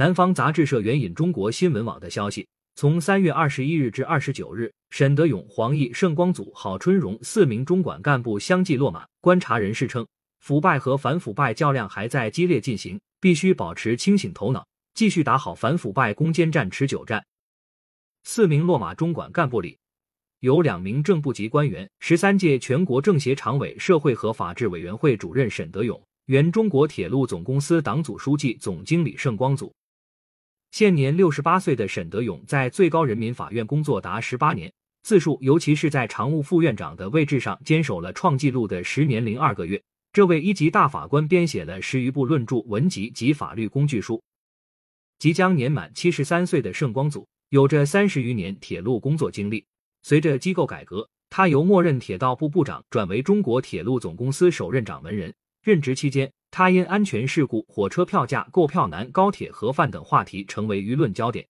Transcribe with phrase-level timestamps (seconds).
[0.00, 9.06] 南方杂志社援引中国新闻网的消息，从三月二十一日至二十九日，沈德勇、黄毅、盛光祖、郝春荣四名中管干部相继落马。
[9.20, 10.06] 观察人士称，
[10.38, 17.22] 腐败和反腐败较量还在激烈进行，必须保持清醒头脑，继续打好反腐败攻坚战、持久战。
[18.24, 19.76] 四名落马中管干部里，
[20.38, 29.70] 有两名正部级官员：十三届全国政协常委、社会和法制委员会主任沈德勇，原中国铁路总公司党组书记、总经理盛光祖。
[30.70, 39.82] 现年六十八岁的沈德勇在最高人民法院工作达十八年，自述尤其是在常务副院长的位置上坚守了创纪录的十年零二个月。
[40.12, 44.22] 这位一级大法官编写了十余部论著文集及法律工具书。
[45.18, 49.66] 即将年满七十三岁的盛光祖有着三十余年铁路工作经历。
[50.02, 55.34] 随着机构改革，他由默认铁道部部长转为中国铁路总公司首任掌门人。
[55.62, 56.30] 任职期间。
[56.50, 61.46] 他因安全事故、火车票价、购票难、高铁盒饭等话题成为舆论焦点。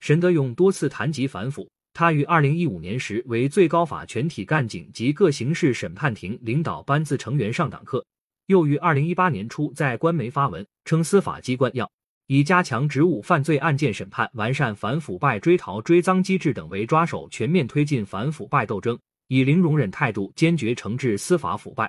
[0.00, 1.68] 沈德勇多次谈及反腐。
[1.94, 8.04] 他于二零一五年时为最高法全体干警及各刑事审判庭领导班子成员上党课，
[8.46, 11.88] 又于二零一八年初在官媒发文称，司法机关要
[12.26, 21.88] 以加强职务犯罪案件审判、完善反腐败追逃追赃机制等为抓手，全面推进反腐败斗争，以零容忍态度坚决惩治司法腐败。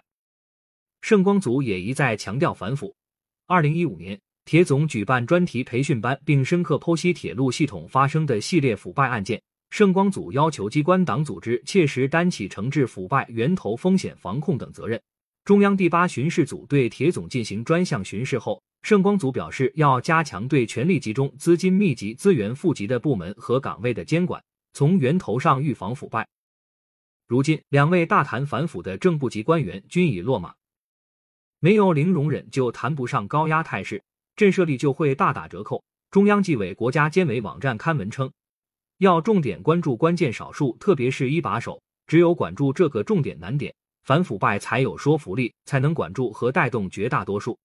[1.05, 2.91] 盛光祖也一再强调反腐。
[3.45, 9.39] 二零一五年，铁总举办专题培训班，并深刻剖析铁路系统发生的系列腐败案件。
[9.69, 14.99] 盛光祖要求机关党组织切实担起惩治腐败源头风险防控等责任。
[15.43, 26.27] 中央第八巡视组对铁总进行专项巡视后，盛光祖表示要加强对权力集中、资金密集、资源富集的部门和岗位的监管，从源头上预防腐败。
[27.27, 30.51] 如今，两位大谈反腐的正部级官员均已落马。
[31.66, 34.03] 没有零容忍，就谈不上高压态势，
[34.35, 35.83] 震慑力就会大打折扣。
[36.11, 38.31] 中央纪委国家监委网站刊文称，
[38.99, 41.81] 要重点关注关键少数，特别是一把手。
[42.05, 43.73] 只有管住这个重点难点，
[44.03, 47.57] 反腐败才有说服力，才能管住和带动绝大多数。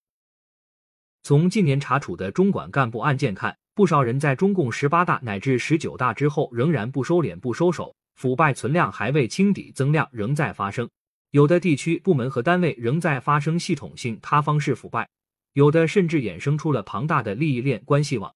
[1.23, 10.89] 从近年查处的中管干部案件看，不少人在中共十八大乃至十九大之后，仍然不收敛、不收手，腐败存量还未清底，增量仍在发生。
[11.31, 15.09] 有的地区部门和单位仍在发生系统性塌方式腐败，
[15.53, 18.35] 有的甚至衍生出了庞大的利益链关系网。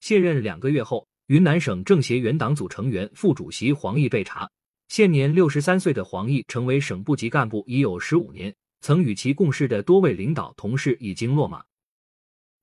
[0.00, 4.50] 卸任两个月后，云南省政协原党组成员、副主席黄毅被查。
[4.88, 11.64] 现年六十三岁的黄毅成为省部级干部已有十五年，曾与其共事的多位领导同事已经落马。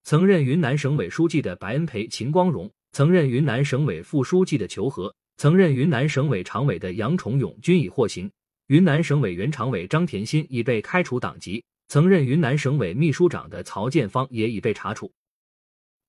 [0.03, 8.31] 曾任云南省委书记的白恩培、秦光荣，曾任云南省委副书记的裘和，曾任云南省委常委的杨崇勇均已获刑。
[8.67, 15.11] 云南省委原常委张田心已被开除党籍，曾任云南省委秘书长的曹建芳也已被查处。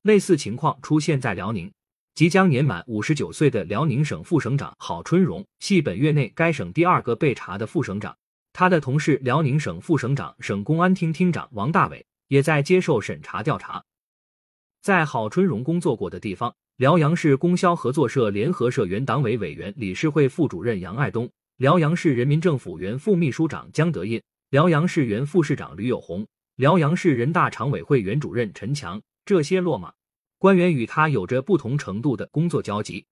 [0.02, 1.72] 类似情况出现在辽宁，
[2.14, 8.16] 即将年满五十九岁的辽宁省副省长郝春荣系本月内该省第二个被查的副省长。
[8.52, 13.84] 他的同事辽宁省副省长、省公安厅厅长王大伟也在接受审查调查。
[14.80, 21.28] 在郝春荣工作过的地方，辽阳市供销合作社联合社原党委委员、理事会副主任杨爱东。
[21.58, 24.20] 辽阳市人民政府原副秘书长江德印，
[24.50, 26.26] 辽阳市原副市长吕友红，
[26.56, 29.94] 辽阳市人大常委会原主任陈强，这些落马
[30.38, 33.06] 官员与他有着不同程度的工作交集。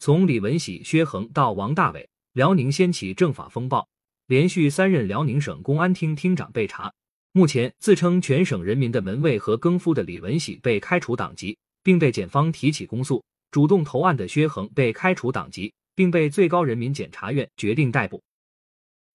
[0.00, 3.88] 从李文喜、薛恒到王大伟，辽宁掀起政法风暴，
[4.26, 6.92] 连续三任辽宁省公安厅厅长被查。
[7.30, 15.72] 目前，自称全省人民的门卫和更夫的李文喜被开除党籍，并被检方提起公诉；主动投案的薛恒被开除党籍。
[15.96, 18.22] 并被最高人民检察院决定逮捕。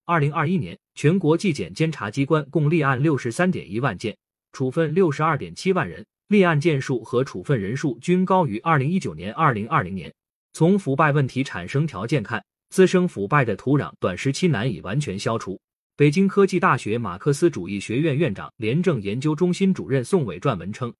[0.03, 4.17] 二零二一年，全国纪检监察机关共立案六十三点一万件，
[4.51, 10.11] 处分六十二点七万人，立案件数和处分人数均高于二零一九年、二零二零年。
[10.53, 15.57] 从腐败问题产生条件看，滋生腐败的土壤短时期难以完全消除。
[15.95, 20.91] 北京科技大学马克思主义学院院长、廉政研究中心主任宋伟撰文称，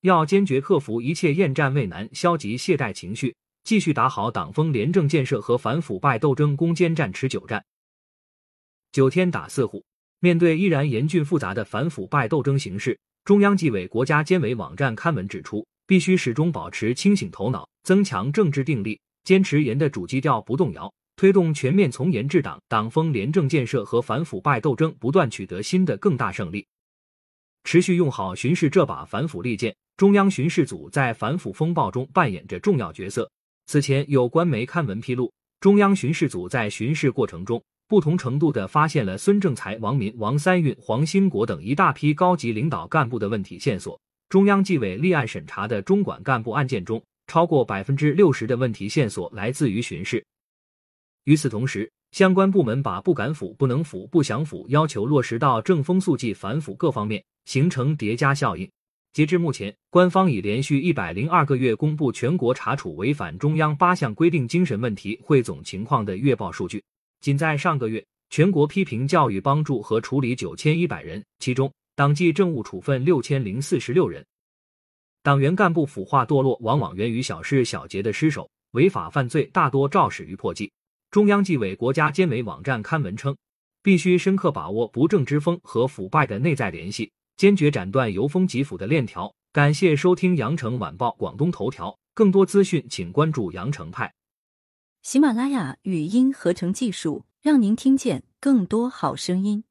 [0.00, 3.36] 要坚决克服一切厌战畏难、消极懈怠情绪。
[3.64, 7.64] 继续打好党风廉政建设和反腐败斗争攻坚战、持久战。
[8.92, 9.82] 九天打四虎，
[10.20, 26.66] 面对依然严峻复杂的反腐败斗争形势，中央纪委国家监委网站刊文指出，必须始终保持清醒头脑，增强政治定力，坚持严的主基调不动摇，推动全面从严治党、党风廉政建设和反腐败斗争不断取得新的更大胜利。
[27.64, 33.30] 持续用好巡视这把反腐利剑，中央巡视组在反腐风暴中扮演着重要角色。
[33.66, 43.98] 此前有官媒刊文披露，中央巡视组在巡视过程中，不同程度的发现了孙政才、王民、王三运、黄兴国等一大批高级领导干部的问题线索。
[44.28, 50.24] 中央纪委立案审查的中管干部案件中，超过百分之六十的问题线索来自于巡视。
[51.24, 58.70] 与此同时，相关部门把不敢腐、不能腐、不想腐要求落实到正风肃纪反腐各方面，形成叠加效应。
[59.14, 66.82] 截至目前，官方已连续一百零二个月公布全国查处违反中央八项规定精神问题汇总情况的月报数据。
[67.20, 74.26] 仅在上个月，全国批评教育帮助和处理九千一百人，其中党纪政务处分六千零四十六人。
[75.22, 80.68] 党员干部腐化堕落，往往源于小事小节的失守，违法犯罪大多肇始于破纪。
[81.12, 83.36] 中央纪委国家监委网站刊文称，
[83.80, 87.08] 必须深刻把握不正之风和腐败的内在联系。
[87.36, 89.34] 坚决斩断由风及腐的链条。
[89.52, 94.12] 感谢收听羊城晚报广东头条，更多资讯请关注羊城派。
[95.02, 99.64] 喜马拉雅语音合成技术，让您听见更多好声音。